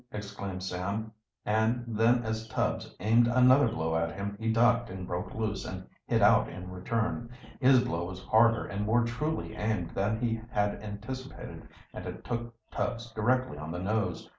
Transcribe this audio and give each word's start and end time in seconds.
exclaimed 0.11 0.63
Sam; 0.63 1.11
and 1.45 1.83
then 1.87 2.23
as 2.23 2.47
Tubbs 2.47 2.95
aimed 2.99 3.27
another 3.27 3.67
blow 3.67 3.95
at 3.95 4.11
him 4.15 4.35
he 4.39 4.51
ducked 4.51 4.89
and 4.89 5.05
broke 5.05 5.35
loose 5.35 5.63
and 5.63 5.85
hit 6.07 6.23
out 6.23 6.49
in 6.49 6.71
return. 6.71 7.29
His 7.59 7.81
blow 7.83 8.05
was 8.05 8.19
harder 8.25 8.65
and 8.65 8.87
more 8.87 9.03
truly 9.05 9.55
aimed 9.55 9.91
than 9.91 10.19
he 10.19 10.41
had 10.49 10.81
anticipated, 10.81 11.67
and 11.93 12.03
it 12.07 12.23
took 12.23 12.51
Tubbs 12.71 13.11
directly 13.11 13.59
on 13.59 13.71
the 13.71 13.77
nose. 13.77 14.27